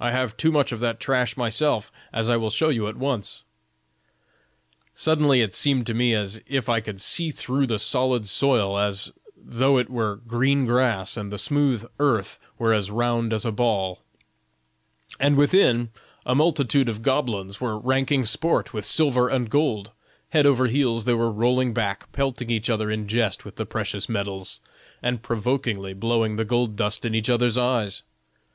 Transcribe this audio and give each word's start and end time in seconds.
I 0.00 0.10
have 0.10 0.38
too 0.38 0.50
much 0.50 0.72
of 0.72 0.80
that 0.80 0.98
trash 1.00 1.36
myself, 1.36 1.92
as 2.10 2.30
I 2.30 2.38
will 2.38 2.48
show 2.48 2.70
you 2.70 2.88
at 2.88 2.96
once?'" 2.96 3.44
"Suddenly 4.94 5.42
it 5.42 5.52
seemed 5.52 5.86
to 5.86 5.92
me 5.92 6.14
as 6.14 6.40
if 6.46 6.70
I 6.70 6.80
could 6.80 7.02
see 7.02 7.30
through 7.30 7.66
the 7.66 7.78
solid 7.78 8.26
soil 8.26 8.78
as 8.78 9.12
though 9.36 9.76
it 9.76 9.90
were 9.90 10.16
green 10.26 10.64
glass 10.64 11.18
and 11.18 11.30
the 11.30 11.36
smooth 11.36 11.84
earth 12.00 12.38
were 12.58 12.72
as 12.72 12.90
round 12.90 13.34
as 13.34 13.44
a 13.44 13.52
ball; 13.52 14.00
and 15.20 15.36
within, 15.36 15.90
a 16.24 16.34
multitude 16.34 16.88
of 16.88 17.02
goblins 17.02 17.60
were 17.60 17.78
ranking 17.78 18.24
sport 18.24 18.72
with 18.72 18.86
silver 18.86 19.28
and 19.28 19.50
gold; 19.50 19.90
head 20.30 20.46
over 20.46 20.68
heels 20.68 21.04
they 21.04 21.12
were 21.12 21.30
rolling 21.30 21.72
about, 21.72 22.10
pelting 22.12 22.48
each 22.48 22.70
other 22.70 22.90
in 22.90 23.06
jest 23.08 23.44
with 23.44 23.56
the 23.56 23.66
precious 23.66 24.08
metals, 24.08 24.62
and 25.02 25.22
provokingly 25.22 25.92
blowing 25.92 26.36
the 26.36 26.46
gold 26.46 26.76
dust 26.76 27.04
in 27.04 27.14
each 27.14 27.28
other's 27.28 27.58
eyes. 27.58 28.04